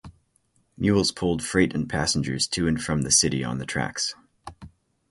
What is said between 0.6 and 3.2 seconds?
Mules pulled freight and passengers to and from the